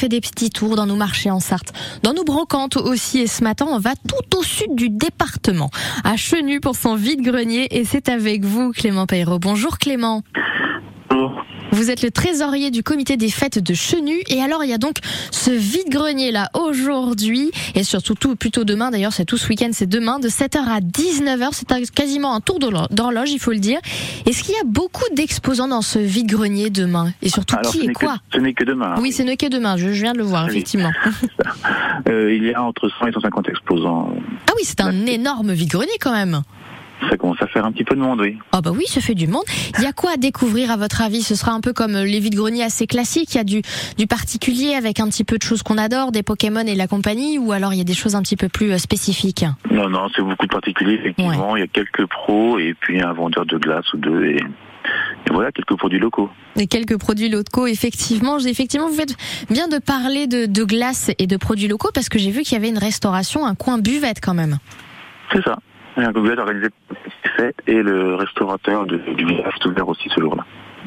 fait 0.00 0.08
des 0.08 0.20
petits 0.20 0.50
tours 0.50 0.76
dans 0.76 0.86
nos 0.86 0.96
marchés 0.96 1.30
en 1.30 1.40
Sarthe, 1.40 1.72
dans 2.02 2.12
nos 2.14 2.24
brocantes 2.24 2.76
aussi. 2.76 3.18
Et 3.18 3.26
ce 3.26 3.42
matin, 3.42 3.66
on 3.68 3.78
va 3.78 3.94
tout 3.96 4.38
au 4.38 4.42
sud 4.42 4.74
du 4.74 4.90
département, 4.90 5.70
à 6.04 6.16
Chenu 6.16 6.60
pour 6.60 6.76
son 6.76 6.94
vide-grenier. 6.94 7.66
Et 7.70 7.84
c'est 7.84 8.08
avec 8.08 8.44
vous, 8.44 8.72
Clément 8.72 9.06
Peyreau. 9.06 9.38
Bonjour 9.38 9.78
Clément. 9.78 10.22
Bonjour. 11.10 11.47
Vous 11.78 11.92
êtes 11.92 12.02
le 12.02 12.10
trésorier 12.10 12.72
du 12.72 12.82
comité 12.82 13.16
des 13.16 13.30
fêtes 13.30 13.60
de 13.60 13.72
Chenu. 13.72 14.16
Et 14.26 14.42
alors, 14.42 14.64
il 14.64 14.70
y 14.70 14.72
a 14.72 14.78
donc 14.78 14.96
ce 15.30 15.52
vide-grenier 15.52 16.32
là 16.32 16.50
aujourd'hui, 16.54 17.52
et 17.76 17.84
surtout 17.84 18.16
tout, 18.16 18.34
plutôt 18.34 18.64
demain. 18.64 18.90
D'ailleurs, 18.90 19.12
c'est 19.12 19.24
tout 19.24 19.36
ce 19.36 19.46
week-end, 19.48 19.68
c'est 19.72 19.86
demain, 19.88 20.18
de 20.18 20.28
7h 20.28 20.58
à 20.58 20.80
19h. 20.80 21.50
C'est 21.52 21.90
quasiment 21.92 22.34
un 22.34 22.40
tour 22.40 22.58
d'horloge, 22.58 23.30
il 23.30 23.38
faut 23.38 23.52
le 23.52 23.60
dire. 23.60 23.78
Est-ce 24.26 24.42
qu'il 24.42 24.56
y 24.56 24.58
a 24.58 24.64
beaucoup 24.66 25.04
d'exposants 25.14 25.68
dans 25.68 25.80
ce 25.82 26.00
vide-grenier 26.00 26.70
demain? 26.70 27.12
Et 27.22 27.28
surtout, 27.28 27.54
Alors, 27.54 27.70
qui 27.70 27.86
et 27.86 27.92
quoi 27.92 28.16
que, 28.32 28.38
Ce 28.38 28.42
n'est 28.42 28.54
que 28.54 28.64
demain. 28.64 28.96
Oui, 28.98 29.12
ce 29.12 29.22
n'est 29.22 29.36
que 29.36 29.46
demain. 29.46 29.76
Je, 29.76 29.92
je 29.92 30.02
viens 30.02 30.14
de 30.14 30.18
le 30.18 30.24
voir, 30.24 30.46
Oui. 30.46 30.50
effectivement. 30.50 30.90
Euh, 32.08 32.32
il 32.32 32.44
y 32.44 32.54
a 32.54 32.62
entre 32.62 32.88
100 32.88 33.08
et 33.08 33.12
150 33.12 33.48
exposants. 33.48 34.10
Ah 34.48 34.52
oui, 34.56 34.62
c'est 34.64 34.80
un 34.80 35.04
énorme 35.06 35.52
vide-grenier 35.52 35.90
quand 36.00 36.12
même. 36.12 36.42
Ça 37.08 37.16
commence 37.16 37.40
à 37.40 37.46
faire 37.46 37.64
un 37.64 37.70
petit 37.70 37.84
peu 37.84 37.94
de 37.94 38.00
monde, 38.00 38.20
oui. 38.20 38.36
Ah 38.52 38.60
bah 38.60 38.72
oui, 38.74 38.84
ça 38.86 39.00
fait 39.00 39.14
du 39.14 39.28
monde. 39.28 39.44
Il 39.78 39.84
y 39.84 39.86
a 39.86 39.92
quoi 39.92 40.12
à 40.14 40.16
découvrir 40.16 40.70
à 40.72 40.76
votre 40.76 41.00
avis? 41.00 41.22
Ce 41.22 41.36
sera 41.36 41.52
un 41.52 41.60
peu 41.60 41.72
comme 41.72 41.92
les 41.96 42.18
vides-greniers 42.18 42.64
assez 42.64 42.86
classiques. 42.86 43.34
Il 43.34 43.38
y 43.38 43.40
a 43.40 43.44
du, 43.44 43.62
du 43.96 44.06
particulier 44.06 44.74
avec 44.74 44.98
un 44.98 45.06
petit 45.08 45.24
peu 45.24 45.38
de 45.38 45.42
choses 45.42 45.62
qu'on 45.62 45.78
adore, 45.78 46.10
des 46.10 46.24
Pokémon 46.24 46.66
et 46.66 46.74
la 46.74 46.88
compagnie, 46.88 47.38
ou 47.38 47.52
alors 47.52 47.72
il 47.72 47.78
y 47.78 47.80
a 47.80 47.84
des 47.84 47.94
choses 47.94 48.16
un 48.16 48.22
petit 48.22 48.36
peu 48.36 48.48
plus 48.48 48.72
euh, 48.72 48.78
spécifiques? 48.78 49.44
Non, 49.70 49.88
non, 49.88 50.08
c'est 50.14 50.22
beaucoup 50.22 50.46
de 50.46 50.52
particuliers, 50.52 50.94
effectivement. 50.94 51.56
Il 51.56 51.60
y 51.60 51.62
a 51.62 51.68
quelques 51.68 52.06
pros 52.06 52.58
et 52.58 52.74
puis 52.80 53.00
un 53.00 53.12
vendeur 53.12 53.46
de 53.46 53.58
glace 53.58 53.92
ou 53.94 53.98
deux. 53.98 54.24
Et, 54.24 54.36
et 54.36 55.32
voilà, 55.32 55.52
quelques 55.52 55.76
produits 55.76 56.00
locaux. 56.00 56.28
Et 56.56 56.66
quelques 56.66 56.98
produits 56.98 57.28
locaux, 57.28 57.68
effectivement. 57.68 58.38
Effectivement, 58.38 58.88
vous 58.88 58.96
faites 58.96 59.16
bien 59.50 59.68
de 59.68 59.78
parler 59.78 60.26
de, 60.26 60.46
de 60.46 60.64
glace 60.64 61.12
et 61.18 61.28
de 61.28 61.36
produits 61.36 61.68
locaux 61.68 61.90
parce 61.94 62.08
que 62.08 62.18
j'ai 62.18 62.32
vu 62.32 62.42
qu'il 62.42 62.54
y 62.54 62.56
avait 62.56 62.70
une 62.70 62.78
restauration, 62.78 63.46
un 63.46 63.54
coin 63.54 63.78
buvette 63.78 64.20
quand 64.20 64.34
même. 64.34 64.58
C'est 65.32 65.44
ça. 65.44 65.58
A 65.98 66.02
un 66.02 66.12
fête 67.36 67.56
et 67.66 67.82
le 67.82 68.14
restaurateur 68.14 68.86
de, 68.86 68.98
du 68.98 69.24
village 69.24 69.54
ouvert 69.66 69.88
aussi 69.88 70.08
ce 70.14 70.20
jour-là. 70.20 70.44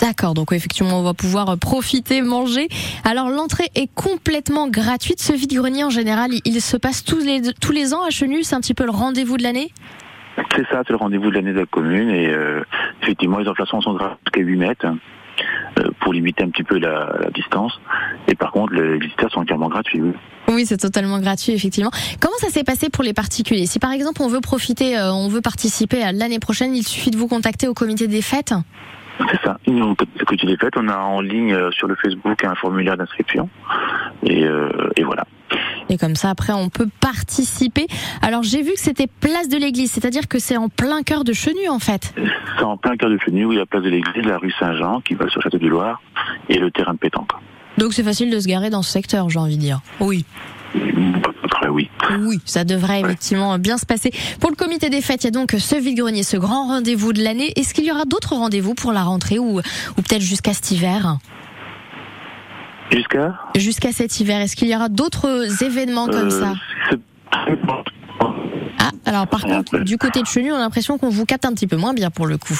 D'accord, 0.00 0.34
donc 0.34 0.52
effectivement, 0.52 1.00
on 1.00 1.02
va 1.02 1.14
pouvoir 1.14 1.50
euh, 1.50 1.56
profiter, 1.56 2.22
manger. 2.22 2.68
Alors 3.04 3.28
l'entrée 3.28 3.68
est 3.74 3.92
complètement 3.94 4.68
gratuite. 4.68 5.20
Ce 5.20 5.32
vide-grenier, 5.32 5.84
en 5.84 5.90
général, 5.90 6.30
il, 6.44 6.60
se 6.60 6.76
passe 6.76 7.04
tous 7.04 7.18
les, 7.18 7.42
tous 7.60 7.72
les 7.72 7.92
ans 7.92 8.02
à 8.02 8.10
Chenu. 8.10 8.42
C'est 8.42 8.56
un 8.56 8.60
petit 8.60 8.74
peu 8.74 8.84
le 8.84 8.90
rendez-vous 8.90 9.36
de 9.36 9.42
l'année? 9.42 9.70
C'est 10.56 10.66
ça, 10.68 10.82
c'est 10.84 10.90
le 10.90 10.96
rendez-vous 10.96 11.30
de 11.30 11.34
l'année 11.34 11.52
de 11.52 11.60
la 11.60 11.66
commune 11.66 12.10
et 12.10 12.28
euh, 12.28 12.64
effectivement 13.02 13.38
les 13.38 13.48
emplacements 13.48 13.80
sont 13.80 13.94
gratuits 13.94 14.18
jusqu'à 14.24 14.40
8 14.40 14.56
mètres 14.56 14.86
euh, 15.78 15.90
pour 16.00 16.12
limiter 16.12 16.42
un 16.42 16.48
petit 16.48 16.64
peu 16.64 16.78
la, 16.78 17.14
la 17.20 17.30
distance. 17.30 17.78
Et 18.34 18.36
par 18.36 18.50
contre, 18.50 18.72
les 18.74 18.98
visiteurs 18.98 19.30
sont 19.30 19.42
entièrement 19.42 19.68
gratuits. 19.68 20.00
oui. 20.02 20.10
Oui, 20.48 20.66
c'est 20.66 20.76
totalement 20.76 21.20
gratuit, 21.20 21.52
effectivement. 21.52 21.92
Comment 22.20 22.36
ça 22.38 22.48
s'est 22.48 22.64
passé 22.64 22.90
pour 22.90 23.04
les 23.04 23.12
particuliers? 23.12 23.66
Si 23.66 23.78
par 23.78 23.92
exemple 23.92 24.22
on 24.22 24.28
veut 24.28 24.40
profiter, 24.40 24.98
euh, 24.98 25.12
on 25.12 25.28
veut 25.28 25.40
participer 25.40 26.02
à 26.02 26.10
l'année 26.10 26.40
prochaine, 26.40 26.74
il 26.74 26.82
suffit 26.82 27.12
de 27.12 27.16
vous 27.16 27.28
contacter 27.28 27.68
au 27.68 27.74
comité 27.74 28.08
des 28.08 28.22
fêtes? 28.22 28.52
C'est 29.30 29.40
ça. 29.44 29.58
Nous, 29.68 29.94
côté 30.26 30.46
des 30.46 30.56
fêtes, 30.56 30.74
on 30.76 30.88
a 30.88 30.96
en 30.96 31.20
ligne 31.20 31.54
euh, 31.54 31.70
sur 31.70 31.86
le 31.86 31.94
Facebook 31.94 32.42
un 32.42 32.56
formulaire 32.56 32.96
d'inscription. 32.96 33.48
Et, 34.24 34.42
euh, 34.44 34.90
et 34.96 35.04
voilà. 35.04 35.24
et 35.88 35.96
comme 35.96 36.16
ça 36.16 36.30
après 36.30 36.52
on 36.52 36.68
peut 36.68 36.88
participer. 37.00 37.86
Alors 38.20 38.42
j'ai 38.42 38.62
vu 38.62 38.72
que 38.72 38.80
c'était 38.80 39.06
place 39.06 39.48
de 39.48 39.56
l'église, 39.56 39.92
c'est-à-dire 39.92 40.26
que 40.26 40.40
c'est 40.40 40.56
en 40.56 40.68
plein 40.68 41.02
cœur 41.02 41.22
de 41.22 41.32
Chenu 41.32 41.68
en 41.70 41.78
fait. 41.78 42.12
C'est 42.58 42.64
en 42.64 42.76
plein 42.76 42.96
cœur 42.96 43.10
de 43.10 43.18
Chenu, 43.24 43.44
où 43.44 43.52
il 43.52 43.56
y 43.56 43.58
a 43.58 43.62
la 43.62 43.66
place 43.66 43.84
de 43.84 43.90
l'église, 43.90 44.24
la 44.24 44.38
rue 44.38 44.52
Saint-Jean, 44.58 45.00
qui 45.00 45.14
va 45.14 45.28
sur 45.28 45.40
Château 45.40 45.58
du 45.58 45.68
Loir, 45.68 46.02
et 46.48 46.58
le 46.58 46.70
terrain 46.70 46.94
de 46.94 46.98
pétanque. 46.98 47.32
Donc 47.78 47.92
c'est 47.94 48.02
facile 48.04 48.30
de 48.30 48.38
se 48.40 48.46
garer 48.46 48.70
dans 48.70 48.82
ce 48.82 48.90
secteur, 48.90 49.28
j'ai 49.30 49.38
envie 49.38 49.56
de 49.56 49.60
dire. 49.62 49.80
Oui. 50.00 50.24
Oui. 51.70 51.88
Oui, 52.20 52.40
ça 52.44 52.64
devrait 52.64 53.00
Ouais. 53.02 53.08
effectivement 53.08 53.58
bien 53.58 53.78
se 53.78 53.86
passer. 53.86 54.10
Pour 54.40 54.50
le 54.50 54.56
comité 54.56 54.90
des 54.90 55.00
fêtes, 55.00 55.24
il 55.24 55.26
y 55.26 55.28
a 55.28 55.30
donc 55.30 55.52
ce 55.58 55.76
vide-grenier, 55.76 56.22
ce 56.22 56.36
grand 56.36 56.68
rendez-vous 56.68 57.12
de 57.12 57.22
l'année. 57.22 57.52
Est-ce 57.56 57.72
qu'il 57.74 57.84
y 57.84 57.90
aura 57.90 58.04
d'autres 58.04 58.34
rendez-vous 58.34 58.74
pour 58.74 58.92
la 58.92 59.02
rentrée 59.02 59.38
ou, 59.38 59.58
ou 59.60 60.02
peut-être 60.02 60.20
jusqu'à 60.22 60.52
cet 60.52 60.70
hiver? 60.72 61.16
Jusqu'à? 62.92 63.34
Jusqu'à 63.56 63.92
cet 63.92 64.20
hiver, 64.20 64.40
est-ce 64.40 64.56
qu'il 64.56 64.68
y 64.68 64.76
aura 64.76 64.88
d'autres 64.88 65.62
événements 65.64 66.06
comme 66.06 66.28
euh, 66.28 66.40
ça? 66.40 66.54
c'est- 66.90 66.98
Ah, 68.78 68.83
alors 69.14 69.28
par 69.28 69.42
contre, 69.42 69.78
du 69.78 69.96
côté 69.98 70.20
de 70.20 70.26
Chenu, 70.26 70.52
on 70.52 70.56
a 70.56 70.58
l'impression 70.58 70.98
qu'on 70.98 71.08
vous 71.08 71.24
capte 71.24 71.44
un 71.44 71.52
petit 71.52 71.66
peu 71.66 71.76
moins 71.76 71.94
bien 71.94 72.10
pour 72.10 72.26
le 72.26 72.36
coup. 72.36 72.58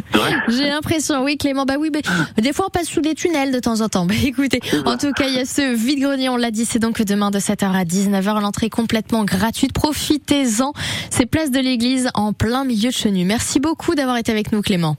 J'ai 0.48 0.68
l'impression, 0.68 1.22
oui 1.22 1.36
Clément, 1.36 1.64
bah 1.64 1.74
oui, 1.78 1.90
mais 1.92 2.02
des 2.42 2.52
fois 2.52 2.66
on 2.66 2.70
passe 2.70 2.88
sous 2.88 3.00
des 3.00 3.14
tunnels 3.14 3.52
de 3.52 3.58
temps 3.58 3.80
en 3.80 3.88
temps. 3.88 4.06
Bah 4.10 4.14
écoutez, 4.24 4.60
en 4.86 4.96
tout 4.96 5.12
cas, 5.12 5.28
il 5.28 5.34
y 5.34 5.38
a 5.38 5.44
ce 5.44 5.74
vide-grenier, 5.74 6.28
on 6.30 6.36
l'a 6.36 6.50
dit, 6.50 6.64
c'est 6.64 6.78
donc 6.78 7.00
demain 7.04 7.30
de 7.30 7.38
7h 7.38 7.70
à 7.72 7.84
19h, 7.84 8.40
l'entrée 8.40 8.70
complètement 8.70 9.24
gratuite. 9.24 9.72
Profitez-en, 9.72 10.72
c'est 11.10 11.26
place 11.26 11.50
de 11.50 11.60
l'église 11.60 12.08
en 12.14 12.32
plein 12.32 12.64
milieu 12.64 12.88
de 12.88 12.94
Chenu. 12.94 13.24
Merci 13.24 13.60
beaucoup 13.60 13.94
d'avoir 13.94 14.16
été 14.16 14.32
avec 14.32 14.52
nous 14.52 14.62
Clément. 14.62 14.96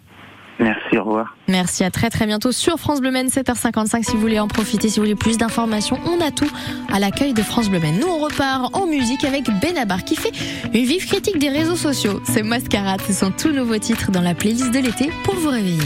Merci, 0.61 0.97
au 0.97 1.03
revoir. 1.03 1.35
Merci, 1.47 1.83
à 1.83 1.89
très 1.89 2.11
très 2.11 2.27
bientôt 2.27 2.51
sur 2.51 2.77
France 2.77 3.01
Bleu 3.01 3.09
Maine 3.09 3.27
7h55 3.27 4.03
si 4.03 4.11
vous 4.11 4.21
voulez 4.21 4.39
en 4.39 4.47
profiter, 4.47 4.89
si 4.89 4.99
vous 4.99 5.05
voulez 5.05 5.15
plus 5.15 5.37
d'informations, 5.37 5.97
on 6.05 6.23
a 6.23 6.29
tout 6.29 6.49
à 6.93 6.99
l'accueil 6.99 7.33
de 7.33 7.41
France 7.41 7.69
Bleu 7.69 7.79
Maine. 7.79 7.99
Nous 7.99 8.07
on 8.07 8.19
repart 8.19 8.75
en 8.75 8.85
musique 8.85 9.25
avec 9.25 9.45
Benabar 9.59 10.03
qui 10.03 10.15
fait 10.15 10.31
une 10.71 10.85
vive 10.85 11.07
critique 11.07 11.39
des 11.39 11.49
réseaux 11.49 11.75
sociaux. 11.75 12.21
C'est 12.25 12.43
Mascarade, 12.43 13.01
c'est 13.07 13.13
son 13.13 13.31
tout 13.31 13.51
nouveau 13.51 13.79
titre 13.79 14.11
dans 14.11 14.21
la 14.21 14.35
playlist 14.35 14.71
de 14.71 14.79
l'été 14.79 15.09
pour 15.23 15.33
vous 15.33 15.49
réveiller. 15.49 15.79